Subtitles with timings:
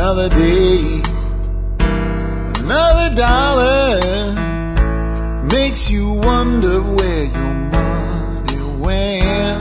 [0.00, 1.02] Another day,
[1.80, 3.98] another dollar
[5.42, 9.60] makes you wonder where your money went.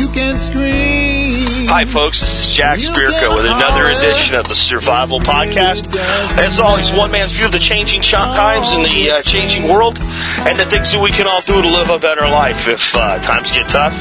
[0.00, 1.66] You can scream.
[1.66, 2.20] Hi, folks.
[2.20, 5.94] This is Jack Spirko with another edition of the Survival Podcast.
[6.38, 9.98] As always, one man's view of the changing ch- times and the uh, changing world,
[10.00, 13.18] and the things that we can all do to live a better life if uh,
[13.18, 13.92] times get tough,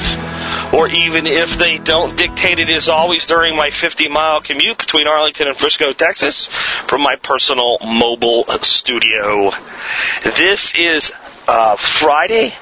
[0.74, 2.16] or even if they don't.
[2.18, 6.48] Dictated as always during my 50 mile commute between Arlington and Frisco, Texas,
[6.88, 9.52] from my personal mobile studio.
[10.24, 11.12] This is
[11.48, 12.54] uh, Friday,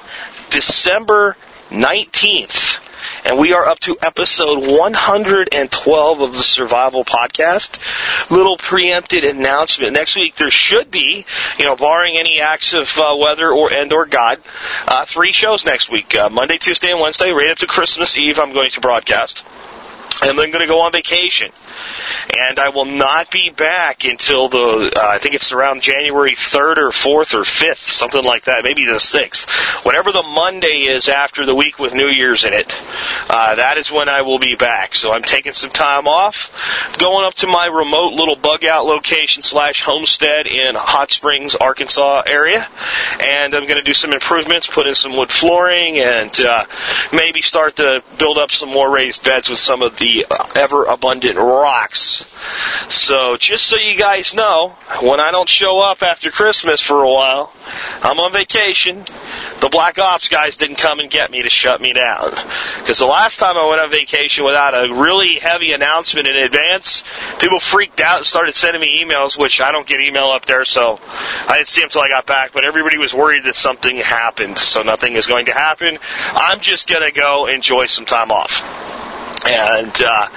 [0.50, 1.38] December
[1.70, 2.83] 19th
[3.26, 7.80] and we are up to episode 112 of the Survival Podcast.
[8.30, 9.94] Little preempted announcement.
[9.94, 11.26] Next week there should be,
[11.58, 14.40] you know, barring any acts of uh, weather or and or God,
[14.88, 18.40] uh, three shows next week: uh, Monday, Tuesday, and Wednesday, right up to Christmas Eve.
[18.40, 19.44] I'm going to broadcast.
[20.24, 21.52] And then going to go on vacation.
[22.38, 26.78] And I will not be back until the, uh, I think it's around January 3rd
[26.78, 29.86] or 4th or 5th, something like that, maybe the 6th.
[29.86, 32.74] Whatever the Monday is after the week with New Year's in it,
[33.30, 34.96] uh, that is when I will be back.
[34.96, 36.52] So I'm taking some time off,
[36.98, 42.24] going up to my remote little bug out location slash homestead in Hot Springs, Arkansas
[42.28, 42.68] area.
[43.20, 46.66] And I'm going to do some improvements, put in some wood flooring, and uh,
[47.12, 50.13] maybe start to build up some more raised beds with some of the
[50.56, 52.26] ever abundant rocks.
[52.90, 57.10] So just so you guys know, when I don't show up after Christmas for a
[57.10, 57.54] while,
[58.02, 59.06] I'm on vacation.
[59.62, 62.32] The Black Ops guys didn't come and get me to shut me down.
[62.80, 67.04] Because the last time I went on vacation without a really heavy announcement in advance,
[67.40, 70.66] people freaked out and started sending me emails, which I don't get email up there,
[70.66, 71.00] so
[71.48, 72.52] I didn't see them until I got back.
[72.52, 75.98] But everybody was worried that something happened, so nothing is going to happen.
[76.34, 78.93] I'm just going to go enjoy some time off.
[79.46, 80.28] And uh,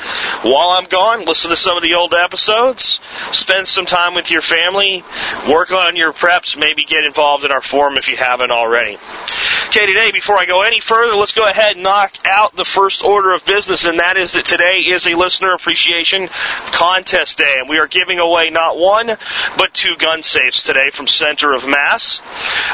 [0.42, 2.98] while I'm gone, listen to some of the old episodes,
[3.30, 5.04] spend some time with your family,
[5.48, 8.98] work on your preps, maybe get involved in our forum if you haven't already.
[9.68, 13.02] Okay, today, before I go any further, let's go ahead and knock out the first
[13.02, 16.28] order of business, and that is that today is a listener appreciation
[16.72, 19.08] contest day, and we are giving away not one,
[19.58, 22.20] but two gun safes today from Center of Mass.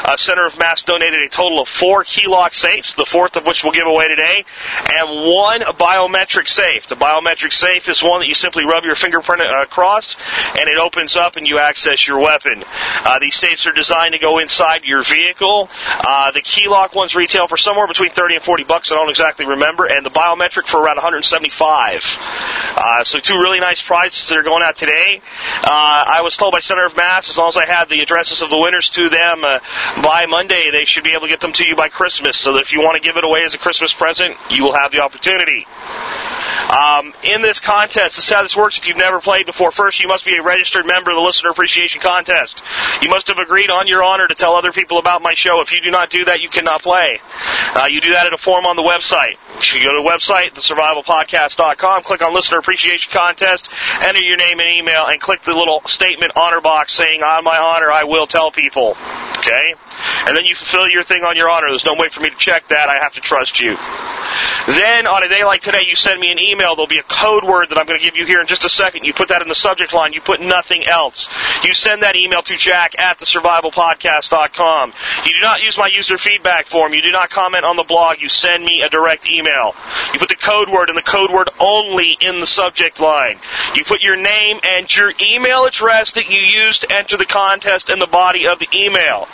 [0.05, 3.63] Uh, Center of Mass donated a total of four keylock safes, the fourth of which
[3.63, 4.45] we'll give away today,
[4.93, 6.87] and one biometric safe.
[6.87, 10.15] The biometric safe is one that you simply rub your fingerprint across
[10.59, 12.63] and it opens up and you access your weapon.
[13.03, 15.69] Uh, these safes are designed to go inside your vehicle.
[15.87, 18.91] Uh, the key lock ones retail for somewhere between 30 and 40 bucks.
[18.91, 19.85] I don't exactly remember.
[19.85, 22.17] And the biometric for around 175.
[22.75, 25.21] Uh, so two really nice prizes that are going out today.
[25.63, 28.41] Uh, I was told by Center of Mass, as long as I had the addresses
[28.41, 29.59] of the winners to them uh,
[30.01, 32.37] by Monday, they should be able to get them to you by Christmas.
[32.37, 34.91] So if you want to give it away as a Christmas present, you will have
[34.91, 35.65] the opportunity.
[36.69, 38.77] Um, in this contest, this is how this works.
[38.77, 41.49] If you've never played before, first you must be a registered member of the Listener
[41.49, 42.61] Appreciation Contest.
[43.01, 45.61] You must have agreed on your honor to tell other people about my show.
[45.61, 47.19] If you do not do that, you cannot play.
[47.75, 49.37] Uh, you do that at a form on the website.
[49.73, 53.69] You go to the website, thesurvivalpodcast.com, click on Listener Appreciation Contest,
[54.01, 57.57] enter your name and email, and click the little statement honor box saying, on my
[57.57, 58.95] honor, I will tell people.
[59.37, 59.75] Okay?
[60.27, 61.67] And then you fulfill your thing on your honor.
[61.69, 62.89] There's no way for me to check that.
[62.89, 63.77] I have to trust you.
[64.67, 66.75] Then, on a day like today, you send me an email.
[66.75, 68.69] There'll be a code word that I'm going to give you here in just a
[68.69, 69.03] second.
[69.03, 70.13] You put that in the subject line.
[70.13, 71.27] You put nothing else.
[71.63, 74.93] You send that email to jack at thesurvivalpodcast.com.
[75.25, 76.93] You do not use my user feedback form.
[76.93, 78.21] You do not comment on the blog.
[78.21, 79.75] You send me a direct email.
[80.13, 83.39] You put the code word and the code word only in the subject line.
[83.75, 87.89] You put your name and your email address that you used to enter the contest
[87.89, 89.27] in the body of the email.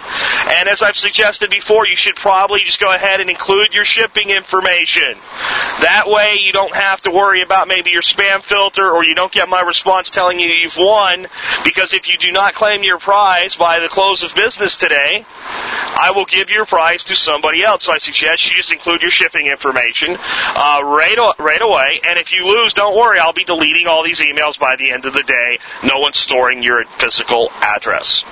[0.51, 4.29] And as I've suggested before, you should probably just go ahead and include your shipping
[4.29, 4.88] information.
[5.81, 9.31] That way you don't have to worry about maybe your spam filter or you don't
[9.31, 11.27] get my response telling you you've won
[11.63, 16.11] because if you do not claim your prize by the close of business today, I
[16.15, 17.85] will give your prize to somebody else.
[17.85, 22.01] So I suggest you just include your shipping information uh, right, right away.
[22.05, 23.19] And if you lose, don't worry.
[23.19, 25.59] I'll be deleting all these emails by the end of the day.
[25.83, 28.23] No one's storing your physical address.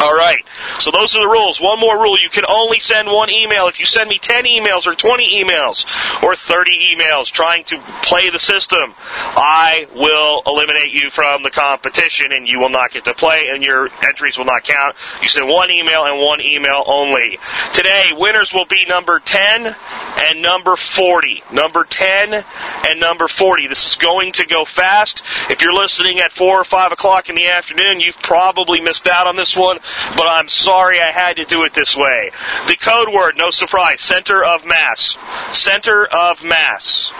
[0.00, 0.42] All right.
[0.80, 1.60] So those are the rules.
[1.60, 2.18] One more rule.
[2.20, 3.68] You can only send one email.
[3.68, 5.84] If you send me 10 emails or 20 emails
[6.22, 12.32] or 30 emails trying to play the system, I will eliminate you from the competition
[12.32, 14.96] and you will not get to play and your entries will not count.
[15.22, 17.38] You send one email and one email only.
[17.72, 19.76] Today, winners will be number 10
[20.16, 21.44] and number 40.
[21.52, 22.44] Number 10
[22.88, 23.68] and number 40.
[23.68, 25.22] This is going to go fast.
[25.50, 29.26] If you're listening at 4 or 5 o'clock in the afternoon, you've probably missed out
[29.26, 29.78] on this one
[30.16, 32.30] but I'm sorry I had to do it this way.
[32.66, 35.16] The code word, no surprise, center of mass.
[35.52, 37.10] Center of mass.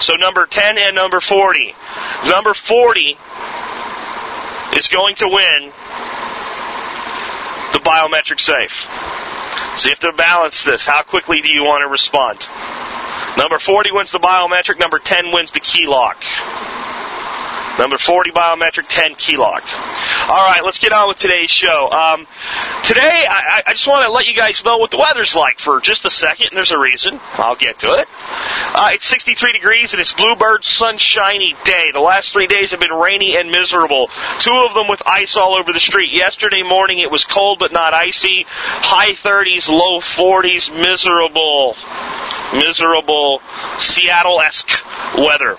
[0.00, 1.74] So number 10 and number 40.
[2.26, 3.16] Number 40
[4.76, 5.72] is going to win
[7.72, 8.88] the biometric safe.
[9.78, 10.84] So you have to balance this.
[10.84, 12.46] How quickly do you want to respond?
[13.36, 14.78] Number 40 wins the biometric.
[14.78, 16.24] Number 10 wins the key lock.
[17.78, 19.62] Number 40 biometric, 10 key lock.
[20.28, 21.90] All right, let's get on with today's show.
[21.90, 22.26] Um,
[22.84, 25.80] today, I, I just want to let you guys know what the weather's like for
[25.80, 27.18] just a second, and there's a reason.
[27.34, 28.08] I'll get to it.
[28.74, 31.90] Uh, it's 63 degrees, and it's bluebird sunshiny day.
[31.92, 34.08] The last three days have been rainy and miserable.
[34.40, 36.12] Two of them with ice all over the street.
[36.12, 38.44] Yesterday morning, it was cold but not icy.
[38.48, 41.76] High 30s, low 40s, miserable,
[42.52, 43.40] miserable
[43.78, 44.70] Seattle-esque
[45.16, 45.56] weather.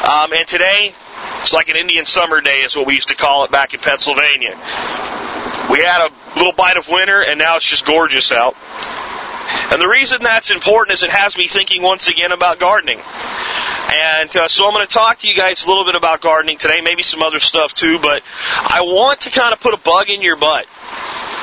[0.00, 0.94] Um, and today,
[1.40, 3.80] it's like an Indian summer day, is what we used to call it back in
[3.80, 4.56] Pennsylvania.
[5.70, 8.56] We had a little bite of winter, and now it's just gorgeous out.
[9.70, 12.98] And the reason that's important is it has me thinking once again about gardening.
[12.98, 16.58] And uh, so I'm going to talk to you guys a little bit about gardening
[16.58, 18.22] today, maybe some other stuff too, but
[18.62, 20.66] I want to kind of put a bug in your butt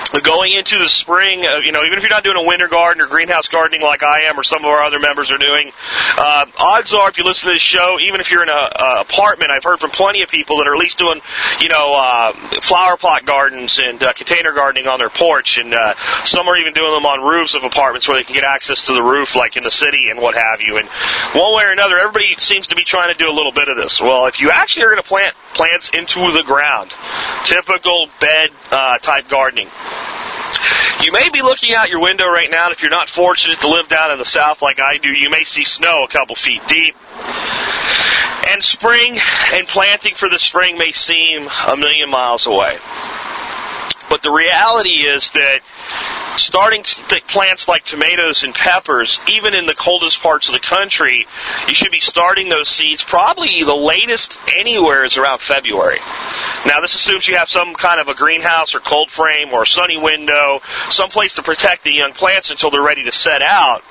[0.10, 3.02] going into the spring, uh, you know, even if you're not doing a winter garden
[3.02, 5.72] or greenhouse gardening like I am or some of our other members are doing,
[6.18, 9.02] uh, odds are if you listen to this show, even if you're in a, a
[9.02, 11.22] apartment, I've heard from plenty of people that are at least doing,
[11.60, 15.96] you know, uh, flower pot gardens and uh, container gardening on their porch, and uh,
[16.26, 18.94] some are even doing them on roofs of apartments where they can get access to
[18.94, 20.78] the roof, like in the city and what have you.
[20.78, 20.88] And
[21.34, 23.78] one way or another, everybody seems to be trying to do a little bit of
[23.78, 24.00] this.
[24.02, 26.94] Well, if you actually are going to plant plants into the ground,
[27.44, 29.70] typical bed uh, type gardening.
[31.04, 33.70] You may be looking out your window right now, and if you're not fortunate to
[33.70, 36.62] live down in the south like I do, you may see snow a couple feet
[36.68, 36.96] deep.
[38.50, 39.18] And spring
[39.54, 42.78] and planting for the spring may seem a million miles away.
[44.10, 45.60] But the reality is that
[46.38, 46.84] starting
[47.28, 51.28] plants like tomatoes and peppers, even in the coldest parts of the country,
[51.68, 56.00] you should be starting those seeds probably the latest anywhere is around February.
[56.66, 59.98] Now this assumes you have some kind of a greenhouse or cold frame or sunny
[59.98, 63.84] window, some place to protect the young plants until they're ready to set out.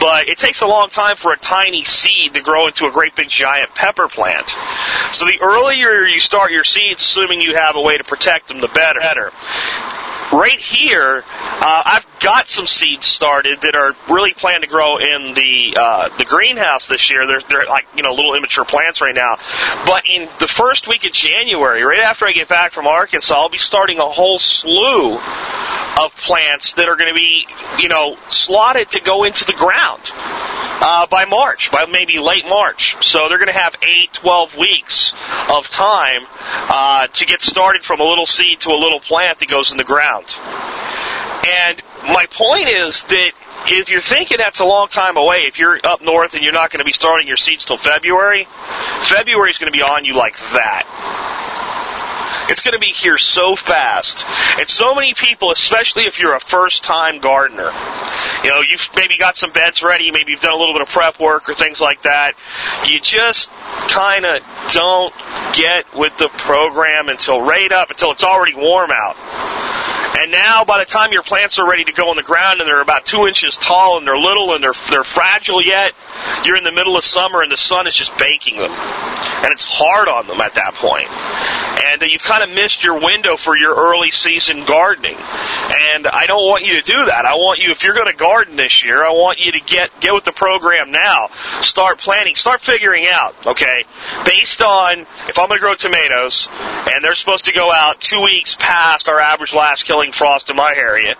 [0.00, 3.14] But it takes a long time for a tiny seed to grow into a great
[3.14, 4.50] big giant pepper plant.
[5.12, 8.60] So the earlier you start your seeds, assuming you have a way to protect them,
[8.60, 9.00] the better
[10.32, 15.34] right here, uh, I've got some seeds started that are really planned to grow in
[15.34, 17.26] the uh, the greenhouse this year.
[17.26, 19.38] They're they're like you know little immature plants right now,
[19.86, 23.48] but in the first week of January, right after I get back from Arkansas, I'll
[23.48, 27.46] be starting a whole slew of plants that are going to be
[27.78, 30.10] you know slotted to go into the ground
[30.80, 32.96] uh, by March, by maybe late March.
[33.04, 35.12] So they're going to have eight, 12 weeks
[35.50, 39.48] of time uh, to get started from a little seed to a little plant that
[39.48, 40.26] goes in the ground.
[41.46, 43.32] And my point is that
[43.66, 46.70] if you're thinking that's a long time away, if you're up north and you're not
[46.70, 48.46] going to be starting your seeds till February,
[49.02, 51.47] February is going to be on you like that.
[52.48, 54.24] It's going to be here so fast.
[54.58, 57.70] And so many people, especially if you're a first time gardener,
[58.42, 60.88] you know, you've maybe got some beds ready, maybe you've done a little bit of
[60.88, 62.32] prep work or things like that.
[62.86, 63.50] You just
[63.88, 64.42] kind of
[64.72, 65.14] don't
[65.54, 69.16] get with the program until right up, until it's already warm out.
[70.18, 72.68] And now, by the time your plants are ready to go on the ground and
[72.68, 75.92] they're about two inches tall and they're little and they're they're fragile yet,
[76.44, 79.64] you're in the middle of summer and the sun is just baking them, and it's
[79.64, 81.06] hard on them at that point.
[81.86, 85.16] And you've kind of missed your window for your early season gardening.
[85.16, 87.24] And I don't want you to do that.
[87.24, 89.90] I want you, if you're going to garden this year, I want you to get
[90.00, 91.28] get with the program now.
[91.60, 92.36] Start planning.
[92.36, 93.34] Start figuring out.
[93.46, 93.84] Okay,
[94.24, 98.20] based on if I'm going to grow tomatoes and they're supposed to go out two
[98.22, 101.14] weeks past our average last killing frost in my area,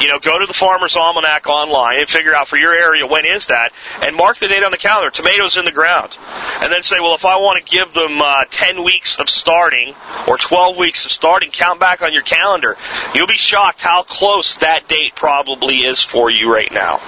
[0.00, 3.24] you know, go to the Farmer's Almanac online and figure out for your area when
[3.24, 5.10] is that, and mark the date on the calendar.
[5.10, 6.16] Tomatoes in the ground,
[6.60, 9.94] and then say, well, if I want to give them uh, 10 weeks of starting
[10.26, 12.76] or 12 weeks of starting, count back on your calendar.
[13.14, 16.98] You'll be shocked how close that date probably is for you right now.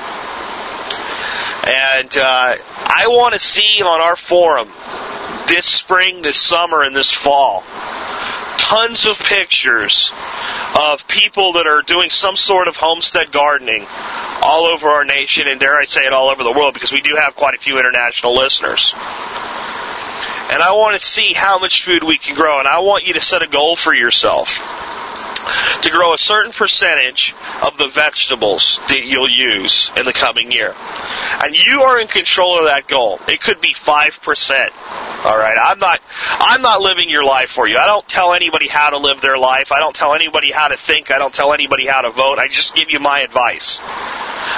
[1.66, 4.68] And uh, I want to see on our forum
[5.48, 7.64] this spring, this summer, and this fall
[8.64, 10.10] tons of pictures
[10.74, 13.86] of people that are doing some sort of homestead gardening
[14.42, 17.02] all over our nation, and dare I say it, all over the world, because we
[17.02, 18.94] do have quite a few international listeners.
[20.52, 23.14] And I want to see how much food we can grow, and I want you
[23.14, 24.60] to set a goal for yourself
[25.82, 30.74] to grow a certain percentage of the vegetables that you'll use in the coming year.
[31.42, 33.20] And you are in control of that goal.
[33.28, 35.24] It could be 5%.
[35.24, 35.56] All right.
[35.60, 36.00] I'm not,
[36.38, 37.76] I'm not living your life for you.
[37.76, 39.72] I don't tell anybody how to live their life.
[39.72, 41.10] I don't tell anybody how to think.
[41.10, 42.38] I don't tell anybody how to vote.
[42.38, 43.78] I just give you my advice.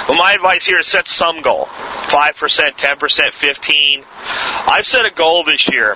[0.07, 1.65] Well, my advice here is set some goal.
[1.65, 2.33] 5%,
[2.77, 4.03] 10%, 15
[4.69, 5.95] I've set a goal this year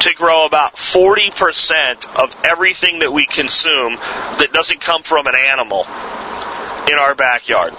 [0.00, 3.96] to grow about 40% of everything that we consume
[4.38, 5.84] that doesn't come from an animal
[6.90, 7.74] in our backyard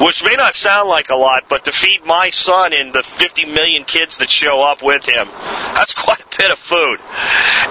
[0.00, 3.46] which may not sound like a lot, but to feed my son and the 50
[3.46, 6.98] million kids that show up with him, that's quite a bit of food.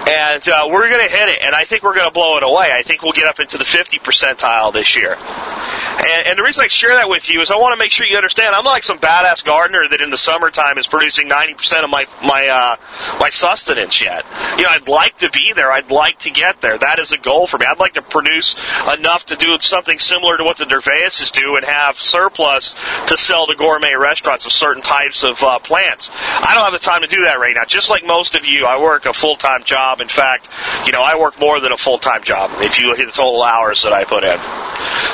[0.08, 2.42] And uh, we're going to hit it, and I think we're going to blow it
[2.42, 2.70] away.
[2.72, 5.16] I think we'll get up into the 50 percentile this year.
[5.16, 8.06] And, and the reason I share that with you is I want to make sure
[8.06, 11.90] you understand I'm like some badass gardener that in the summertime is producing 90% of
[11.90, 12.76] my my uh,
[13.18, 14.24] my sustenance yet.
[14.58, 15.70] You know, I'd like to be there.
[15.70, 16.76] I'd like to get there.
[16.76, 17.66] That is a goal for me.
[17.66, 18.54] I'd like to produce
[18.92, 22.76] enough to do something similar to what the Dervaeses do and have surplus
[23.08, 26.10] to sell to gourmet restaurants of certain types of uh, plants.
[26.12, 27.64] I don't have the time to do that right now.
[27.64, 30.00] Just like most of you, I work a full-time job.
[30.00, 30.48] In fact,
[30.86, 33.42] you know, I work more than a full-time job if you look at the total
[33.42, 34.38] hours that I put in.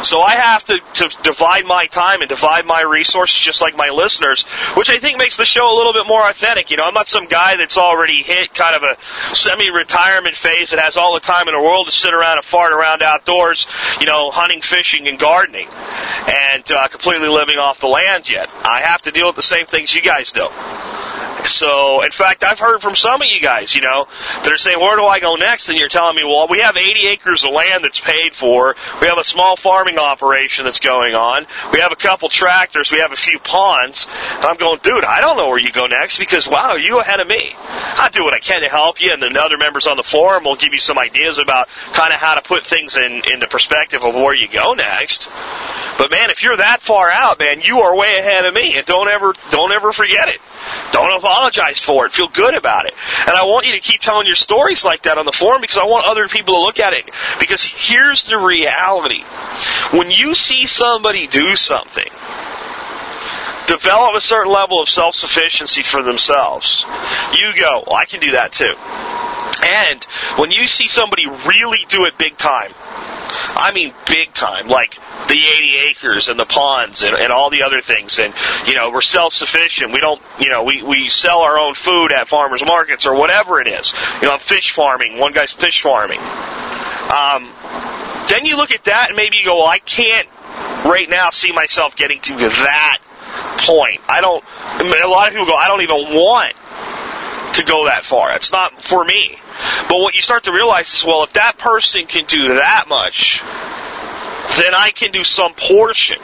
[0.05, 3.89] So I have to, to divide my time and divide my resources just like my
[3.89, 4.43] listeners,
[4.77, 6.71] which I think makes the show a little bit more authentic.
[6.71, 10.79] You know, I'm not some guy that's already hit kind of a semi-retirement phase that
[10.79, 13.67] has all the time in the world to sit around and fart around outdoors,
[14.01, 15.69] you know, hunting, fishing, and gardening.
[15.69, 18.49] And uh, completely living off the land yet.
[18.65, 20.49] I have to deal with the same things you guys do.
[21.47, 24.07] So, in fact, I've heard from some of you guys, you know,
[24.43, 25.69] that are saying, where do I go next?
[25.69, 28.77] And you're telling me, well, we have 80 acres of land that's paid for.
[29.01, 31.47] We have a small farming operation that's going on.
[31.73, 32.91] We have a couple tractors.
[32.91, 34.07] We have a few ponds.
[34.37, 37.21] And I'm going, dude, I don't know where you go next because, wow, you ahead
[37.21, 37.55] of me.
[37.57, 40.03] I do what I can to help you, and then the other members on the
[40.03, 43.41] forum will give you some ideas about kind of how to put things in, in
[43.41, 45.29] the perspective of where you go next.
[45.99, 48.87] But man, if you're that far out, man, you are way ahead of me, and
[48.87, 50.41] don't ever, don't ever forget it.
[50.93, 52.13] Don't apologize for it.
[52.13, 52.95] Feel good about it.
[53.21, 55.77] And I want you to keep telling your stories like that on the forum because
[55.77, 57.11] I want other people to look at it.
[57.39, 59.23] Because here's the reality.
[59.93, 62.11] When you see somebody do something,
[63.67, 66.85] develop a certain level of self-sufficiency for themselves,
[67.33, 68.75] you go, well, I can do that too.
[69.63, 70.05] And
[70.37, 72.73] when you see somebody really do it big time,
[73.57, 77.63] I mean big time, like the 80 acres and the ponds and, and all the
[77.63, 78.19] other things.
[78.19, 78.35] And,
[78.67, 79.93] you know, we're self-sufficient.
[79.93, 83.61] We don't, you know, we, we sell our own food at farmers markets or whatever
[83.61, 83.93] it is.
[84.21, 85.19] You know, I'm fish farming.
[85.19, 86.21] One guy's fish farming.
[86.21, 87.53] Um,
[88.29, 90.29] then you look at that and maybe you go, well, I can't
[90.85, 92.99] right now see myself getting to that
[93.59, 94.01] point.
[94.09, 94.45] I don't,
[94.81, 96.55] a lot of people go, I don't even want
[97.55, 98.35] to go that far.
[98.35, 99.37] It's not for me.
[99.89, 103.41] But what you start to realize is, well, if that person can do that much,
[104.59, 106.19] then I can do some portion.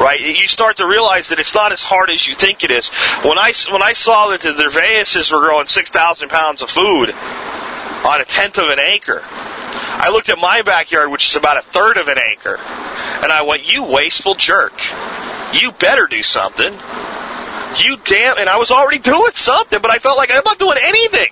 [0.00, 0.20] Right?
[0.20, 2.88] You start to realize that it's not as hard as you think it is.
[3.24, 8.20] When I, when I saw that the Dervaeses were growing 6,000 pounds of food on
[8.20, 11.96] a tenth of an acre, I looked at my backyard, which is about a third
[11.96, 14.74] of an acre, and I went, you wasteful jerk.
[15.54, 16.72] You better do something.
[17.84, 20.78] You damn, and I was already doing something, but I felt like I'm not doing
[20.80, 21.28] anything.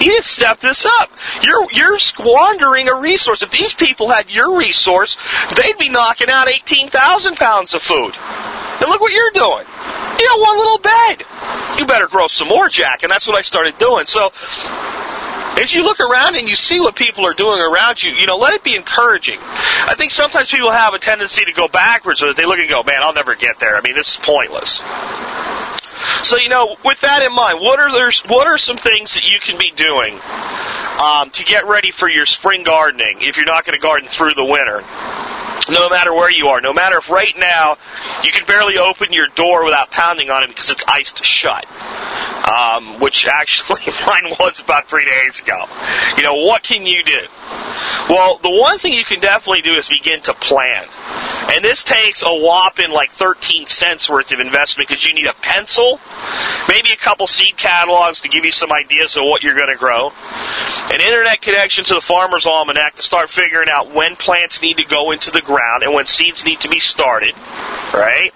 [0.00, 1.10] You need to step this up.
[1.42, 3.42] You're, you're squandering a resource.
[3.42, 5.16] If these people had your resource,
[5.56, 8.14] they'd be knocking out 18,000 pounds of food.
[8.16, 9.66] And look what you're doing.
[10.18, 11.24] You got one little bed.
[11.78, 13.02] You better grow some more, Jack.
[13.02, 14.06] And that's what I started doing.
[14.06, 14.32] So,
[15.58, 18.36] as you look around and you see what people are doing around you, you know,
[18.36, 19.38] let it be encouraging.
[19.40, 22.82] I think sometimes people have a tendency to go backwards or they look and go,
[22.82, 23.76] man, I'll never get there.
[23.76, 24.80] I mean, this is pointless.
[26.24, 29.24] So you know, with that in mind, what are there, what are some things that
[29.24, 30.18] you can be doing
[31.02, 34.34] um, to get ready for your spring gardening if you're not going to garden through
[34.34, 34.82] the winter?
[35.68, 37.76] no matter where you are, no matter if right now
[38.22, 41.66] you can barely open your door without pounding on it because it's iced shut,
[42.48, 45.64] um, which actually mine was about three days ago.
[46.16, 47.20] You know, what can you do?
[48.08, 50.86] Well, the one thing you can definitely do is begin to plan.
[51.54, 55.34] And this takes a whopping like 13 cents worth of investment because you need a
[55.34, 56.00] pencil,
[56.68, 59.78] maybe a couple seed catalogs to give you some ideas of what you're going to
[59.78, 60.10] grow,
[60.90, 64.84] an internet connection to the Farmer's Almanac to start figuring out when plants need to
[64.84, 67.34] go into the ground and when seeds need to be started,
[67.94, 68.30] right?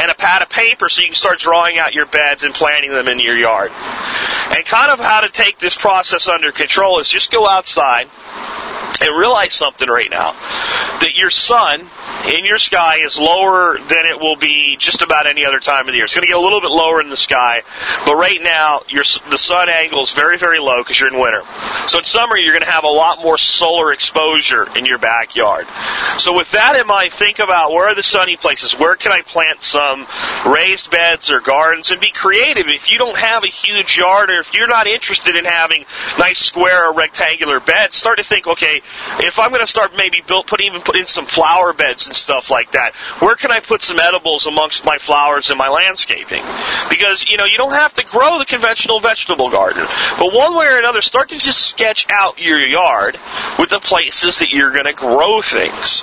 [0.00, 2.90] And a pad of paper so you can start drawing out your beds and planting
[2.90, 3.70] them in your yard.
[3.70, 8.08] And kind of how to take this process under control is just go outside
[9.00, 10.32] and realize something right now
[11.00, 11.88] that your sun
[12.28, 15.92] in your sky is lower than it will be just about any other time of
[15.92, 16.04] the year.
[16.04, 17.62] It's going to get a little bit lower in the sky,
[18.06, 21.42] but right now your the sun angle is very very low because you're in winter.
[21.88, 25.66] So in summer you're going to have a lot more solar exposure in your backyard.
[26.18, 28.72] So with that in mind, think about where are the sunny places?
[28.78, 30.06] Where can I plant some
[30.46, 32.66] raised beds or gardens and be creative?
[32.68, 35.84] If you don't have a huge yard or if you're not interested in having
[36.18, 38.80] nice square or rectangular beds, start to think, okay,
[39.20, 42.14] if I'm going to start maybe build, put even put in some flower beds and
[42.14, 46.42] stuff like that, where can I put some edibles amongst my flowers and my landscaping?
[46.88, 49.86] Because you know you don't have to grow the conventional vegetable garden,
[50.18, 53.18] but one way or another, start to just sketch out your yard
[53.58, 56.02] with the places that you're going to grow things.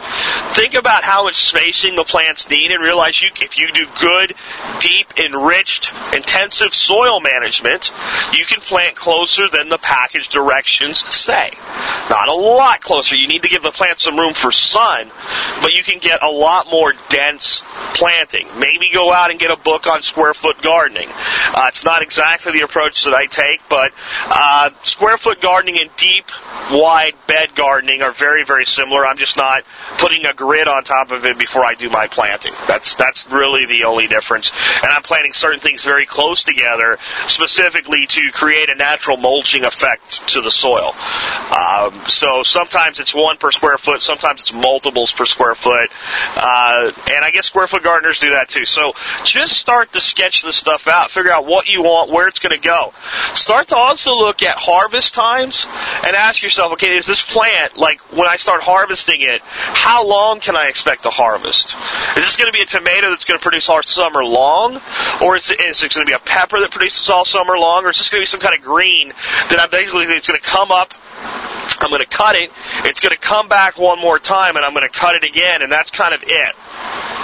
[0.54, 4.34] Think about how much spacing the plants need, and realize you if you do good,
[4.80, 7.92] deep, enriched, intensive soil management,
[8.34, 11.52] you can plant closer than the package directions say.
[12.10, 13.16] Not a lot closer.
[13.16, 15.12] You need to give the plant some room for sun,
[15.62, 17.62] but you can get a lot more dense
[17.94, 18.48] planting.
[18.58, 21.10] Maybe go out and get a book on square foot gardening.
[21.10, 23.92] Uh, it's not exactly the approach that I take, but
[24.26, 26.26] uh, square foot gardening and deep,
[26.72, 29.06] wide bed gardening are very, very similar.
[29.06, 29.64] I'm just not
[29.98, 32.54] putting a grid on top of it before I do my planting.
[32.68, 34.52] That's that's really the only difference.
[34.82, 36.98] And I'm planting certain things very close together,
[37.28, 40.94] specifically to create a natural mulching effect to the soil.
[41.52, 45.90] Um, so sometimes it's one per square foot, sometimes it's multiples per square foot,
[46.36, 48.66] uh, and I guess square foot gardeners do that too.
[48.66, 52.38] So just start to sketch this stuff out, figure out what you want, where it's
[52.38, 52.94] going to go.
[53.34, 55.66] Start to also look at harvest times
[56.06, 59.42] and ask yourself, okay, is this plant like when I start harvesting it?
[59.44, 61.76] How long can I expect to harvest?
[62.16, 64.80] Is this going to be a tomato that's going to produce all summer long,
[65.22, 67.86] or is it, is it going to be a pepper that produces all summer long,
[67.86, 69.10] or is this going to be some kind of green
[69.50, 70.94] that I'm basically it's going to come up
[71.82, 72.52] I'm going to cut it.
[72.86, 75.62] It's going to come back one more time, and I'm going to cut it again,
[75.62, 76.56] and that's kind of it,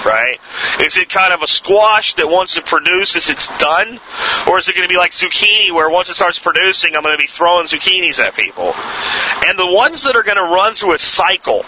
[0.05, 0.37] right?
[0.79, 3.99] Is it kind of a squash that once it produces, it's done,
[4.47, 7.17] or is it going to be like zucchini, where once it starts producing, I'm going
[7.17, 8.73] to be throwing zucchinis at people?
[9.45, 11.63] And the ones that are going to run through a cycle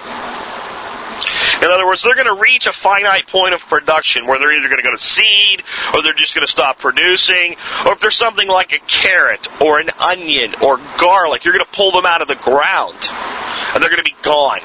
[1.61, 4.67] in other words, they're going to reach a finite point of production where they're either
[4.67, 7.55] going to go to seed or they're just going to stop producing.
[7.85, 11.71] Or if there's something like a carrot or an onion or garlic, you're going to
[11.71, 12.97] pull them out of the ground
[13.73, 14.61] and they're going to be gone,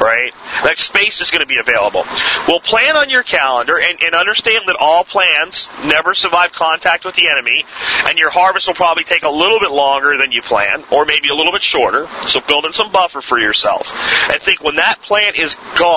[0.00, 0.32] right?
[0.64, 2.04] That space is going to be available.
[2.48, 7.14] Well, plan on your calendar and, and understand that all plans never survive contact with
[7.14, 7.64] the enemy
[8.06, 11.28] and your harvest will probably take a little bit longer than you plan or maybe
[11.28, 12.08] a little bit shorter.
[12.28, 13.92] So build in some buffer for yourself
[14.30, 15.95] and think when that plant is gone,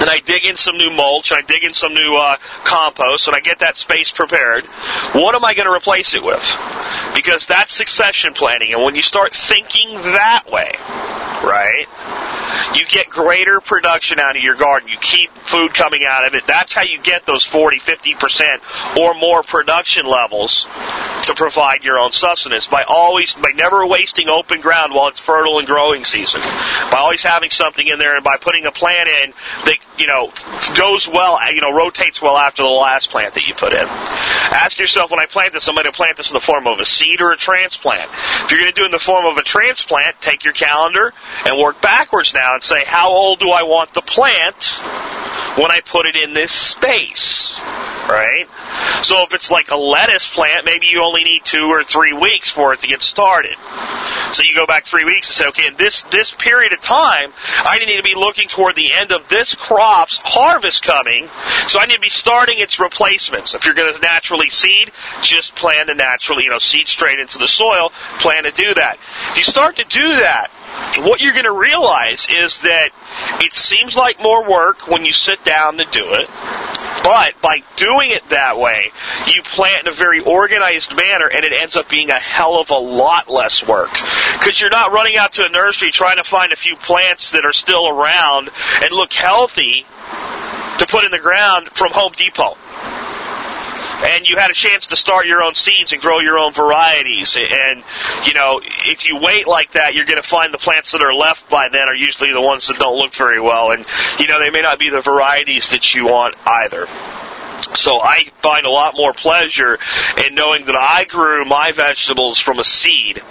[0.00, 3.28] and I dig in some new mulch, and I dig in some new uh, compost,
[3.28, 4.64] and I get that space prepared,
[5.14, 6.42] what am I going to replace it with?
[7.14, 10.72] Because that's succession planning, and when you start thinking that way,
[11.46, 11.86] right,
[12.74, 14.88] you get greater production out of your garden.
[14.88, 16.46] You keep food coming out of it.
[16.46, 20.66] That's how you get those 40, 50% or more production levels
[21.22, 25.58] to provide your own sustenance by always, by never wasting open ground while it's fertile
[25.58, 26.40] and growing season.
[26.40, 29.32] By always having something in there and by putting a plant in
[29.66, 30.32] that, you know,
[30.76, 33.86] goes well, you know, rotates well after the last plant that you put in.
[33.86, 36.78] Ask yourself when I plant this, I'm going to plant this in the form of
[36.80, 38.10] a seed or a transplant.
[38.44, 41.12] If you're going to do it in the form of a transplant, take your calendar
[41.44, 44.66] and work backwards now and say, how old do I want the plant
[45.58, 47.52] when I put it in this space?
[48.08, 48.46] Right?
[49.02, 52.50] So if it's like a lettuce plant, maybe you only need two or three weeks
[52.50, 53.56] for it to get started.
[54.32, 57.32] So you go back three weeks and say, okay, in this, this period of time,
[57.64, 61.28] I need to be looking toward the end of this crop's harvest coming,
[61.68, 63.54] so I need to be starting its replacements.
[63.54, 64.90] If you're going to naturally seed,
[65.22, 68.98] just plan to naturally, you know, seed straight into the soil, plan to do that.
[69.30, 70.50] If you start to do that,
[70.98, 72.90] what you're going to realize is that
[73.40, 76.28] it seems like more work when you sit down to do it,
[77.02, 78.92] but by doing it that way,
[79.26, 82.70] you plant in a very organized manner and it ends up being a hell of
[82.70, 83.90] a lot less work.
[84.38, 87.44] Because you're not running out to a nursery trying to find a few plants that
[87.44, 88.50] are still around
[88.82, 89.84] and look healthy
[90.78, 92.56] to put in the ground from Home Depot
[94.02, 97.36] and you had a chance to start your own seeds and grow your own varieties.
[97.36, 97.82] And,
[98.26, 101.14] you know, if you wait like that, you're going to find the plants that are
[101.14, 103.70] left by then are usually the ones that don't look very well.
[103.70, 103.84] And,
[104.18, 106.86] you know, they may not be the varieties that you want either.
[107.74, 109.78] So I find a lot more pleasure
[110.26, 113.22] in knowing that I grew my vegetables from a seed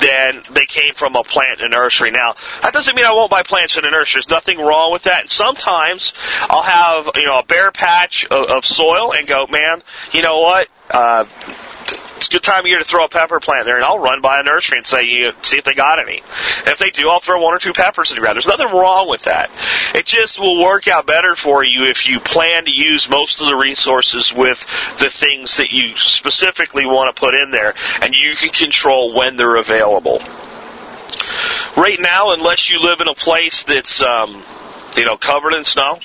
[0.00, 2.10] than they came from a plant in a nursery.
[2.10, 4.20] Now, that doesn't mean I won't buy plants in a nursery.
[4.20, 5.22] There's nothing wrong with that.
[5.22, 9.82] And sometimes I'll have, you know, a bare patch of, of soil and go, man,
[10.12, 10.68] you know what?
[10.90, 11.24] Uh,
[11.88, 14.20] it's a good time of year to throw a pepper plant there, and I'll run
[14.20, 16.22] by a nursery and say, you see if they got any.
[16.58, 18.36] And if they do, I'll throw one or two peppers in the ground.
[18.36, 19.50] There's nothing wrong with that.
[19.94, 23.46] It just will work out better for you if you plan to use most of
[23.46, 24.60] the resources with
[24.98, 29.36] the things that you specifically want to put in there, and you can control when
[29.36, 30.20] they're available.
[31.76, 34.42] Right now, unless you live in a place that's, um,
[34.96, 35.98] you know, covered in snow,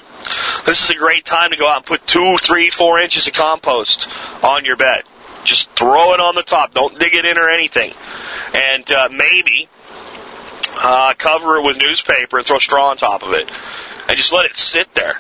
[0.66, 3.34] this is a great time to go out and put two, three, four inches of
[3.34, 4.08] compost
[4.44, 5.04] on your bed.
[5.44, 6.74] Just throw it on the top.
[6.74, 7.94] Don't dig it in or anything.
[8.54, 9.70] And uh, maybe
[10.78, 13.50] uh, cover it with newspaper and throw straw on top of it,
[14.08, 15.20] and just let it sit there.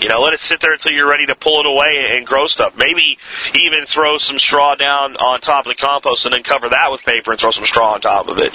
[0.00, 2.46] You know, let it sit there until you're ready to pull it away and grow
[2.46, 2.76] stuff.
[2.76, 3.18] Maybe
[3.54, 7.02] even throw some straw down on top of the compost and then cover that with
[7.02, 8.52] paper and throw some straw on top of it.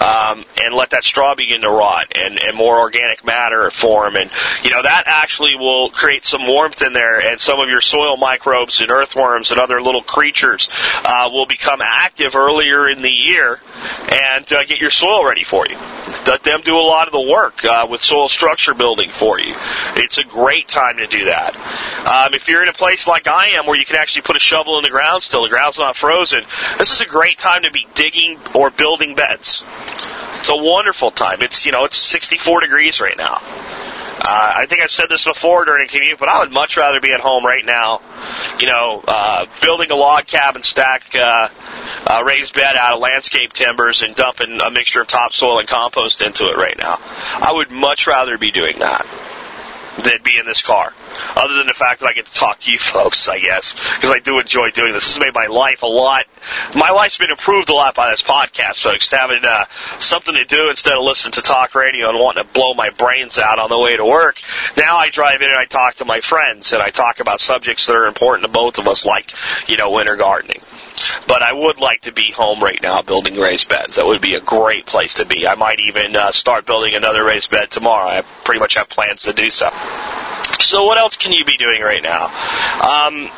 [0.00, 4.16] Um, and let that straw begin to rot and, and more organic matter form.
[4.16, 4.30] And,
[4.62, 8.16] you know, that actually will create some warmth in there and some of your soil
[8.16, 10.68] microbes and earthworms and other little creatures
[11.04, 13.60] uh, will become active earlier in the year
[14.10, 15.76] and uh, get your soil ready for you.
[16.26, 19.54] Let them do a lot of the work uh, with soil structure building for you.
[19.96, 21.56] It's a great time to do that.
[22.06, 24.40] Um, if you're in a place like I am where you can actually put a
[24.40, 26.44] shovel in the ground still, the ground's not frozen,
[26.78, 29.62] this is a great time to be digging or building beds.
[30.38, 31.42] It's a wonderful time.
[31.42, 33.40] It's, you know, it's 64 degrees right now.
[34.20, 37.12] Uh, I think I've said this before during commute, but I would much rather be
[37.12, 38.02] at home right now,
[38.58, 41.48] you know, uh, building a log cabin stack, uh,
[42.04, 46.20] uh, raised bed out of landscape timbers and dumping a mixture of topsoil and compost
[46.20, 46.98] into it right now.
[47.00, 49.06] I would much rather be doing that
[50.02, 50.92] than be in this car.
[51.36, 54.10] Other than the fact that I get to talk to you folks, I guess, because
[54.10, 55.04] I do enjoy doing this.
[55.04, 56.26] This has made my life a lot.
[56.74, 59.10] My life's been improved a lot by this podcast, folks.
[59.10, 59.64] Having uh,
[59.98, 63.38] something to do instead of listening to talk radio and wanting to blow my brains
[63.38, 64.40] out on the way to work.
[64.76, 67.86] Now I drive in and I talk to my friends and I talk about subjects
[67.86, 69.32] that are important to both of us, like
[69.68, 70.60] you know winter gardening.
[71.26, 73.96] But I would like to be home right now building raised beds.
[73.96, 75.46] That would be a great place to be.
[75.46, 78.08] I might even uh, start building another raised bed tomorrow.
[78.08, 79.70] I pretty much have plans to do so.
[80.60, 82.26] So what else can you be doing right now?
[82.82, 83.30] Um,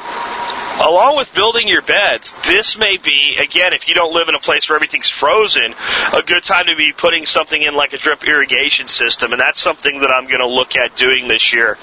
[0.80, 4.40] along with building your beds, this may be, again, if you don't live in a
[4.40, 5.74] place where everything's frozen,
[6.14, 9.32] a good time to be putting something in like a drip irrigation system.
[9.32, 11.76] And that's something that I'm going to look at doing this year.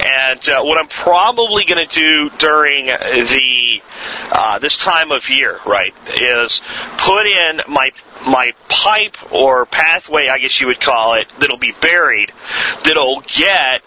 [0.00, 3.57] And uh, what I'm probably going to do during the
[4.32, 6.60] uh, this time of year, right, is
[6.98, 7.90] put in my
[8.26, 12.32] my pipe or pathway, I guess you would call it, that'll be buried,
[12.84, 13.82] that'll get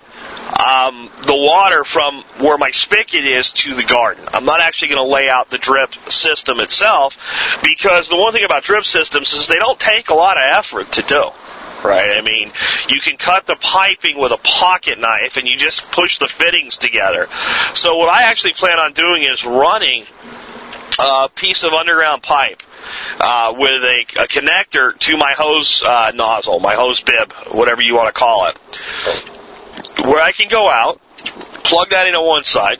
[0.57, 4.27] um, the water from where my spigot is to the garden.
[4.33, 7.17] I'm not actually going to lay out the drip system itself
[7.63, 10.91] because the one thing about drip systems is they don't take a lot of effort
[10.93, 11.31] to do
[11.83, 12.17] right?
[12.17, 12.51] I mean,
[12.89, 16.77] you can cut the piping with a pocket knife and you just push the fittings
[16.77, 17.27] together.
[17.73, 20.05] So what I actually plan on doing is running
[20.99, 22.61] a piece of underground pipe
[23.19, 27.95] uh, with a, a, connector to my hose uh, nozzle, my hose bib, whatever you
[27.95, 28.57] want to call it,
[30.05, 30.99] where I can go out,
[31.63, 32.79] plug that in on one side,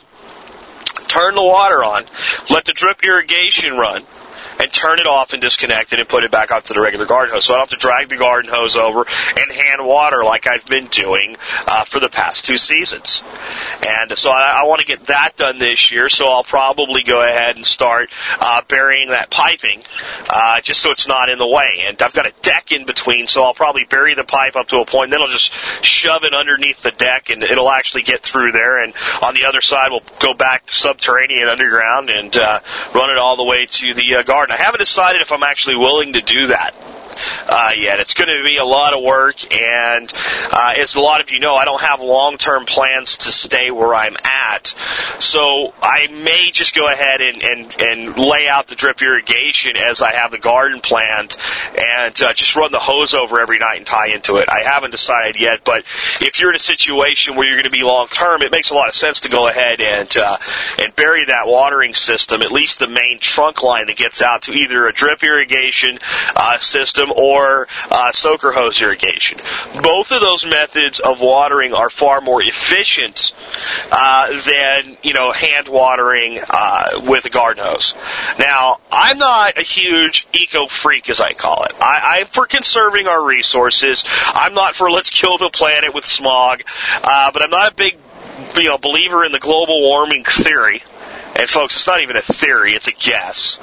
[1.08, 2.04] turn the water on,
[2.50, 4.04] let the drip irrigation run,
[4.62, 7.34] and turn it off and disconnect it and put it back onto the regular garden
[7.34, 7.46] hose.
[7.46, 10.64] So I don't have to drag the garden hose over and hand water like I've
[10.66, 13.22] been doing uh, for the past two seasons.
[13.84, 16.08] And so I, I want to get that done this year.
[16.08, 19.82] So I'll probably go ahead and start uh, burying that piping
[20.30, 21.82] uh, just so it's not in the way.
[21.84, 24.76] And I've got a deck in between, so I'll probably bury the pipe up to
[24.76, 25.06] a point.
[25.06, 25.52] And then I'll just
[25.84, 28.82] shove it underneath the deck, and it'll actually get through there.
[28.82, 32.60] And on the other side, we'll go back subterranean underground and uh,
[32.94, 34.51] run it all the way to the uh, garden.
[34.52, 36.74] I haven't decided if I'm actually willing to do that
[37.48, 38.00] uh, yet.
[38.00, 40.12] It's going to be a lot of work, and
[40.50, 43.94] uh, as a lot of you know, I don't have long-term plans to stay where
[43.94, 44.74] I'm at.
[45.18, 50.00] So I may just go ahead and, and, and lay out the drip irrigation as
[50.02, 51.36] I have the garden planned,
[51.78, 54.48] and uh, just run the hose over every night and tie into it.
[54.48, 55.84] I haven't decided yet, but
[56.20, 58.88] if you're in a situation where you're going to be long-term, it makes a lot
[58.88, 60.38] of sense to go ahead and uh,
[60.78, 64.52] and bury that watering system, at least the main trunk line that gets out to
[64.52, 65.98] either a drip irrigation
[66.34, 69.38] uh, system or uh, soaker hose irrigation.
[69.82, 73.32] Both of those methods of watering are far more efficient
[73.90, 77.94] uh, than you know hand watering uh, with a garden hose.
[78.38, 81.72] Now, I'm not a huge eco freak, as I call it.
[81.80, 84.04] I, I'm for conserving our resources.
[84.06, 86.62] I'm not for let's kill the planet with smog,
[87.04, 87.98] uh, but I'm not a big
[88.56, 90.82] you know believer in the global warming theory.
[91.34, 93.58] And folks, it's not even a theory, it's a guess.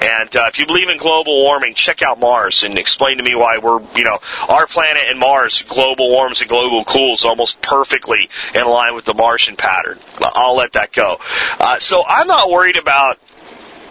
[0.00, 3.34] And uh, if you believe in global warming, check out Mars and explain to me
[3.34, 8.28] why we're, you know, our planet and Mars global warms and global cools almost perfectly
[8.54, 9.98] in line with the Martian pattern.
[10.20, 11.18] I'll let that go.
[11.60, 13.18] Uh, so I'm not worried about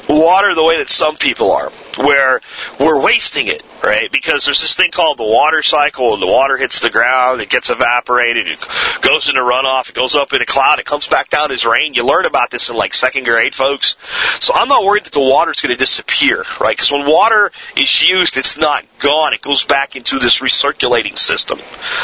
[0.10, 2.42] water the way that some people are, where
[2.80, 4.12] we're wasting it, right?
[4.12, 7.50] Because there's this thing called the water cycle, and the water hits the ground, it
[7.50, 8.60] gets evaporated, it
[9.02, 11.94] goes into runoff, it goes up in a cloud, it comes back down as rain.
[11.94, 13.96] You learn about this in like second grade, folks.
[14.40, 16.76] So I'm not worried that the water's going to disappear, right?
[16.76, 19.34] Because when water is used, it's not gone.
[19.34, 21.60] It goes back into this recirculating system.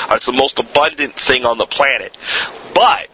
[0.10, 2.18] It's the most abundant thing on the planet.
[2.74, 3.08] But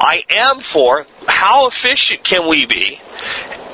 [0.00, 3.00] I am for how efficient can we be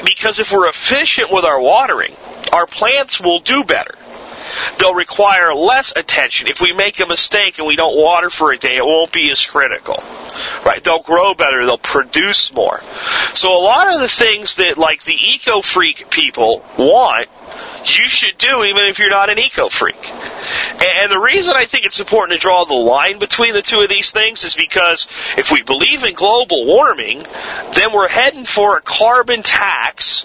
[0.04, 2.14] because if we're efficient with our watering,
[2.52, 3.94] our plants will do better.
[4.78, 6.48] they'll require less attention.
[6.48, 9.30] If we make a mistake and we don't water for a day, it won't be
[9.30, 10.02] as critical.
[10.64, 10.82] Right?
[10.82, 12.80] They'll grow better, they'll produce more.
[13.34, 17.28] So a lot of the things that like the eco freak people want,
[17.86, 20.02] you should do even if you're not an eco freak.
[20.04, 23.88] And the reason I think it's important to draw the line between the two of
[23.88, 27.24] these things is because if we believe in global warming,
[27.74, 30.24] then we're heading for a carbon tax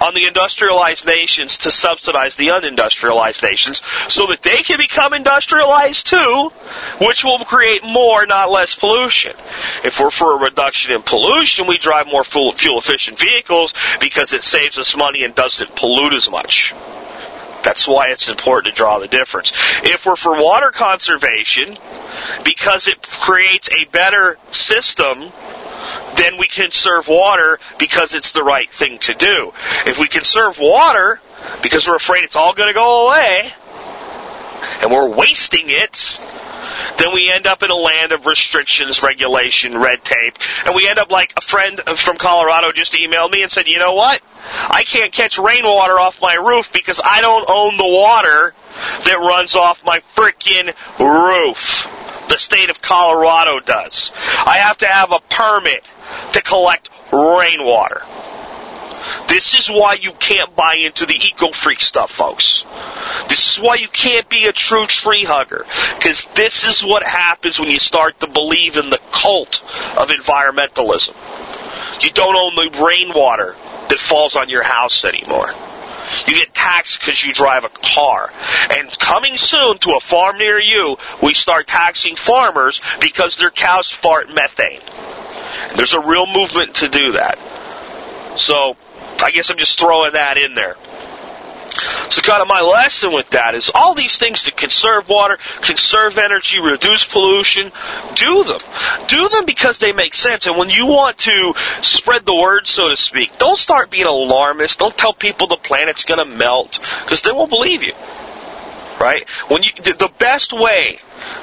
[0.00, 6.06] on the industrialized nations to subsidize the unindustrialized nations so that they can become industrialized
[6.06, 6.50] too,
[7.00, 9.32] which will create more, not less pollution.
[9.84, 14.44] If we're for a reduction in pollution, we drive more fuel efficient vehicles because it
[14.44, 16.74] saves us money and doesn't pollute as much.
[17.64, 19.50] That's why it's important to draw the difference.
[19.82, 21.78] If we're for water conservation,
[22.44, 25.32] because it creates a better system
[26.16, 29.52] then we conserve water because it's the right thing to do.
[29.86, 31.20] If we conserve water
[31.62, 33.52] because we're afraid it's all going to go away
[34.80, 36.18] and we're wasting it,
[36.98, 40.98] then we end up in a land of restrictions, regulation, red tape, and we end
[40.98, 44.20] up like a friend from Colorado just emailed me and said, you know what?
[44.44, 48.54] I can't catch rainwater off my roof because I don't own the water
[49.04, 51.88] that runs off my freaking roof.
[52.28, 54.10] The state of Colorado does.
[54.14, 55.84] I have to have a permit
[56.32, 58.02] to collect rainwater.
[59.28, 62.64] This is why you can't buy into the eco freak stuff, folks.
[63.28, 65.66] This is why you can't be a true tree hugger.
[65.96, 69.62] Because this is what happens when you start to believe in the cult
[69.98, 71.14] of environmentalism.
[72.02, 73.56] You don't own the rainwater
[73.88, 75.52] that falls on your house anymore.
[76.26, 78.32] You get taxed because you drive a car.
[78.70, 83.90] And coming soon to a farm near you, we start taxing farmers because their cows
[83.90, 84.80] fart methane.
[85.76, 87.38] There's a real movement to do that.
[88.36, 88.76] So,
[89.20, 90.76] I guess I'm just throwing that in there.
[92.10, 96.18] So kind of my lesson with that is all these things to conserve water, conserve
[96.18, 97.72] energy, reduce pollution,
[98.14, 98.60] do them.
[99.08, 100.46] Do them because they make sense.
[100.46, 104.78] And when you want to spread the word, so to speak, don't start being alarmist.
[104.78, 107.94] Don't tell people the planet's going to melt because they won't believe you.
[109.00, 109.28] Right?
[109.48, 110.98] When you, the best way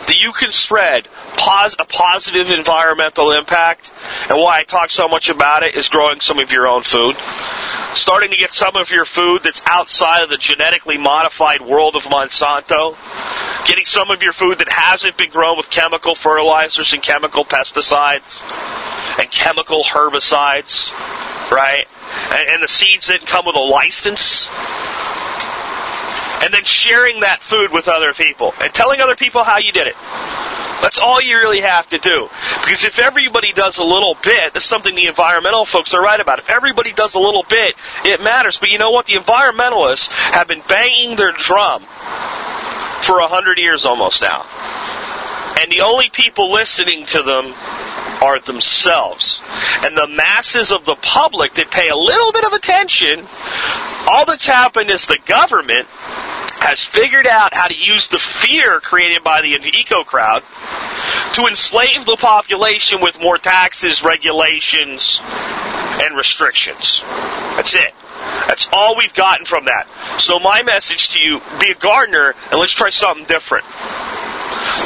[0.08, 3.92] that you can spread pos- a positive environmental impact,
[4.30, 7.16] and why I talk so much about it is growing some of your own food.
[7.94, 12.04] Starting to get some of your food that's outside of the genetically modified world of
[12.04, 12.96] Monsanto.
[13.68, 18.42] Getting some of your food that hasn't been grown with chemical fertilizers and chemical pesticides
[19.20, 20.90] and chemical herbicides,
[21.52, 21.86] right?
[22.32, 24.48] And, and the seeds didn't come with a license
[26.42, 29.88] and then sharing that food with other people and telling other people how you did
[29.88, 29.96] it.
[30.82, 32.28] That's all you really have to do.
[32.62, 36.40] Because if everybody does a little bit, that's something the environmental folks are right about.
[36.40, 38.58] If everybody does a little bit, it matters.
[38.58, 39.06] But you know what?
[39.06, 41.84] The environmentalists have been banging their drum
[43.04, 44.46] for a hundred years almost now.
[45.62, 47.54] And the only people listening to them
[48.22, 49.42] are themselves.
[49.84, 53.28] And the masses of the public that pay a little bit of attention,
[54.08, 55.88] all that's happened is the government
[56.62, 60.44] has figured out how to use the fear created by the eco crowd
[61.34, 67.02] to enslave the population with more taxes, regulations, and restrictions.
[67.56, 67.94] That's it.
[68.48, 69.88] That's all we've gotten from that.
[70.20, 73.66] So my message to you, be a gardener and let's try something different.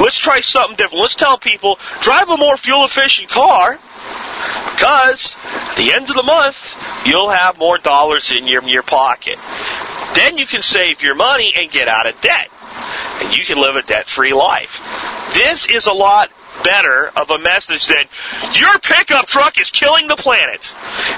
[0.00, 1.00] Let's try something different.
[1.00, 3.78] Let's tell people, drive a more fuel efficient car
[4.72, 9.38] because at the end of the month, you'll have more dollars in your, your pocket.
[10.14, 12.50] Then you can save your money and get out of debt.
[13.22, 14.80] And you can live a debt free life.
[15.34, 16.30] This is a lot
[16.62, 18.04] better of a message than
[18.54, 20.68] your pickup truck is killing the planet.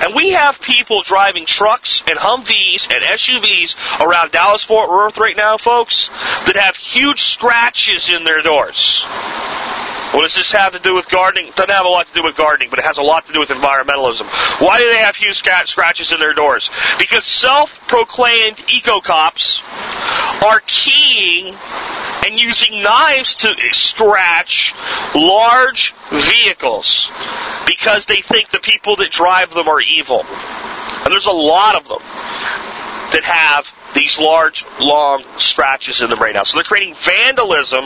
[0.02, 5.36] And we have people driving trucks and Humvees and SUVs around Dallas Fort Worth right
[5.36, 6.08] now, folks,
[6.46, 9.04] that have huge scratches in their doors.
[10.12, 11.48] What does this have to do with gardening?
[11.48, 13.32] It doesn't have a lot to do with gardening, but it has a lot to
[13.32, 14.24] do with environmentalism.
[14.60, 16.70] Why do they have huge scratches in their doors?
[16.98, 19.62] Because self-proclaimed eco-cops
[20.42, 21.54] are keying
[22.26, 24.74] and using knives to scratch
[25.14, 27.10] large vehicles
[27.66, 30.24] because they think the people that drive them are evil.
[30.24, 32.00] And there's a lot of them
[33.12, 36.42] that have these large, long scratches in them right now.
[36.42, 37.84] So they're creating vandalism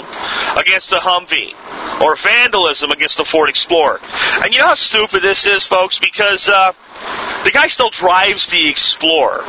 [0.56, 4.00] against the Humvee or vandalism against the Ford Explorer.
[4.42, 5.98] And you know how stupid this is, folks?
[5.98, 6.72] Because uh,
[7.44, 9.44] the guy still drives the Explorer.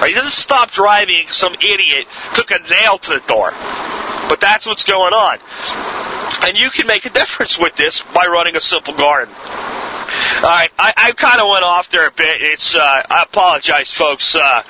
[0.00, 0.08] Right?
[0.08, 1.26] He doesn't stop driving.
[1.28, 3.50] Some idiot took a nail to the door.
[4.28, 5.38] But that's what's going on.
[6.42, 9.34] And you can make a difference with this by running a simple garden.
[9.34, 12.40] All right, I, I kind of went off there a bit.
[12.40, 14.36] It's uh, I apologize, folks.
[14.36, 14.62] Uh,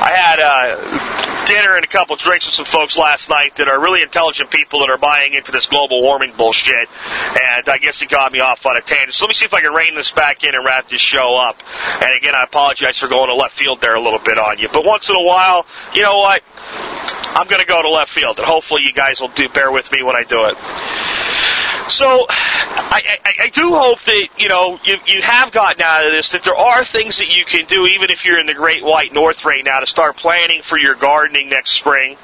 [0.00, 3.80] I had uh, dinner and a couple drinks with some folks last night that are
[3.80, 6.88] really intelligent people that are buying into this global warming bullshit,
[7.52, 9.14] and I guess it got me off on a tangent.
[9.14, 11.36] So let me see if I can rein this back in and wrap this show
[11.36, 11.56] up.
[12.00, 14.68] And again, I apologize for going to left field there a little bit on you,
[14.72, 16.42] but once in a while, you know what?
[16.60, 19.90] I'm going to go to left field, and hopefully you guys will do bear with
[19.90, 21.57] me when I do it.
[21.88, 26.12] So, I, I, I do hope that you know you you have gotten out of
[26.12, 28.82] this that there are things that you can do even if you're in the Great
[28.82, 32.16] White North right now to start planning for your gardening next spring,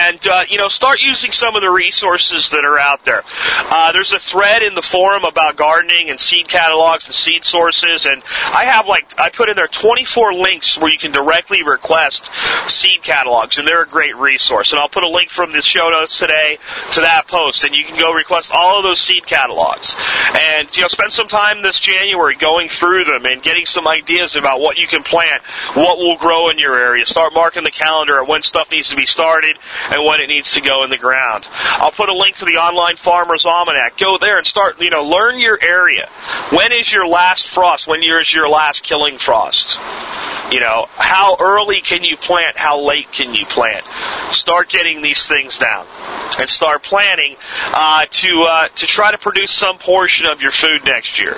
[0.00, 3.22] and uh, you know start using some of the resources that are out there.
[3.70, 8.04] Uh, there's a thread in the forum about gardening and seed catalogs and seed sources,
[8.04, 12.30] and I have like I put in there 24 links where you can directly request
[12.66, 14.72] seed catalogs, and they're a great resource.
[14.72, 16.58] And I'll put a link from the show notes today
[16.90, 19.96] to that post, and you can go request all of those seed catalogs.
[20.34, 24.36] And, you know, spend some time this January going through them and getting some ideas
[24.36, 25.42] about what you can plant,
[25.74, 27.06] what will grow in your area.
[27.06, 29.56] Start marking the calendar at when stuff needs to be started
[29.90, 31.46] and when it needs to go in the ground.
[31.50, 33.96] I'll put a link to the online Farmer's Almanac.
[33.96, 36.10] Go there and start, you know, learn your area.
[36.50, 37.86] When is your last frost?
[37.86, 39.78] When is your last killing frost?
[40.50, 42.56] You know, how early can you plant?
[42.56, 43.84] How late can you plant?
[44.30, 45.86] Start getting these things down
[46.38, 47.36] and start planning
[47.72, 51.36] uh, to uh, to try to produce some portion of your food next year.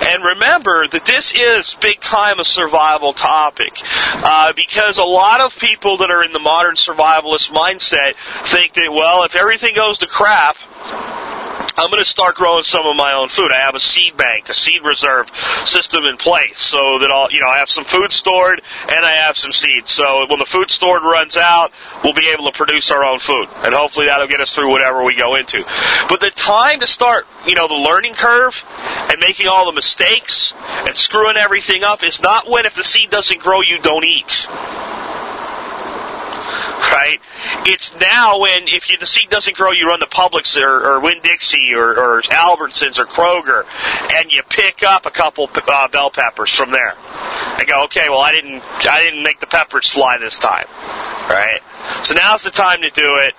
[0.00, 3.72] And remember that this is big time a survival topic
[4.14, 8.14] uh, because a lot of people that are in the modern survivalist mindset
[8.48, 10.56] think that well, if everything goes to crap
[11.76, 13.50] I'm going to start growing some of my own food.
[13.50, 15.30] I have a seed bank, a seed reserve
[15.64, 19.12] system in place so that I'll, you know, I have some food stored and I
[19.12, 19.90] have some seeds.
[19.90, 21.72] So when the food stored runs out,
[22.04, 23.48] we'll be able to produce our own food.
[23.64, 25.64] And hopefully that'll get us through whatever we go into.
[26.08, 28.64] But the time to start, you know, the learning curve
[29.10, 30.52] and making all the mistakes
[30.86, 34.46] and screwing everything up is not when if the seed doesn't grow, you don't eat
[36.90, 37.20] right?
[37.66, 41.00] It's now when if you, the seed doesn't grow, you run to Publix or, or
[41.00, 43.64] Winn Dixie or, or Albertsons or Kroger,
[44.18, 46.94] and you pick up a couple uh, bell peppers from there,
[47.58, 50.66] and go, okay, well I didn't I didn't make the peppers fly this time,
[51.28, 51.60] right?
[52.04, 53.34] So now's the time to do it.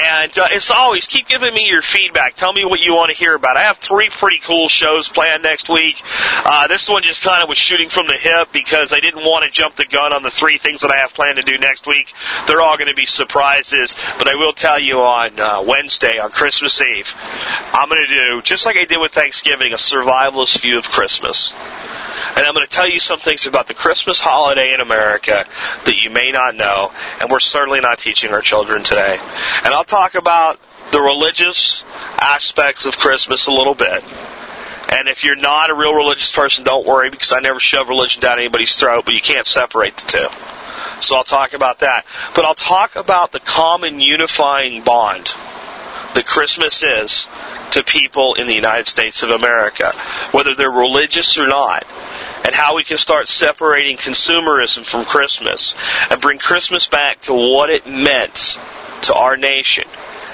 [0.00, 2.34] And uh, it's always keep giving me your feedback.
[2.34, 3.56] Tell me what you want to hear about.
[3.56, 6.02] I have three pretty cool shows planned next week.
[6.44, 9.44] Uh, this one just kind of was shooting from the hip because I didn't want
[9.44, 11.86] to jump the gun on the three things that I have planned to do next
[11.86, 12.12] week.
[12.46, 16.30] They're all going to be surprises, but I will tell you on uh, Wednesday, on
[16.30, 17.12] Christmas Eve,
[17.72, 21.52] I'm going to do just like I did with Thanksgiving, a survivalist view of Christmas.
[22.36, 25.44] And I'm going to tell you some things about the Christmas holiday in America
[25.84, 29.18] that you may not know, and we're certainly not teaching our children today.
[29.62, 30.58] And I'll talk about
[30.90, 31.84] the religious
[32.18, 34.02] aspects of Christmas a little bit.
[34.88, 38.22] And if you're not a real religious person, don't worry because I never shove religion
[38.22, 40.28] down anybody's throat, but you can't separate the two.
[41.00, 42.06] So I'll talk about that.
[42.34, 45.30] But I'll talk about the common unifying bond
[46.14, 47.26] that Christmas is
[47.72, 49.92] to people in the United States of America,
[50.30, 51.84] whether they're religious or not,
[52.44, 55.74] and how we can start separating consumerism from Christmas
[56.10, 58.56] and bring Christmas back to what it meant
[59.02, 59.84] to our nation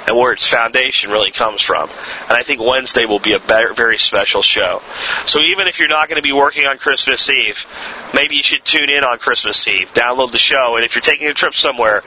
[0.06, 1.88] and where its foundation really comes from.
[1.88, 4.82] And I think Wednesday will be a very special show.
[5.26, 7.64] So even if you're not going to be working on Christmas Eve,
[8.12, 11.28] maybe you should tune in on Christmas Eve, download the show, and if you're taking
[11.28, 12.02] a trip somewhere,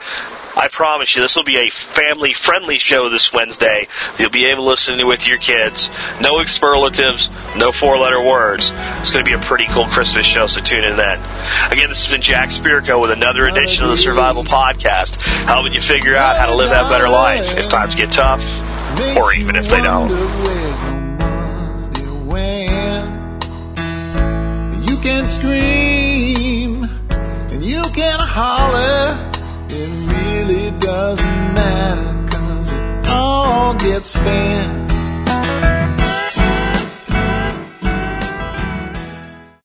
[0.56, 3.88] I promise you, this will be a family friendly show this Wednesday.
[4.18, 5.88] You'll be able to listen to with your kids.
[6.20, 8.64] No superlatives, no four letter words.
[9.00, 11.18] It's going to be a pretty cool Christmas show, so tune in then.
[11.72, 15.80] Again, this has been Jack Spirko with another edition of the Survival Podcast, helping you
[15.80, 18.42] figure out how to live that better life if times get tough,
[19.16, 20.10] or even if they don't.
[24.88, 29.32] You can scream and you can holler
[30.84, 34.93] doesn't matter cause it all gets spent